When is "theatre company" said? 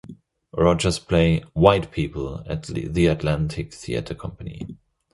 3.71-4.79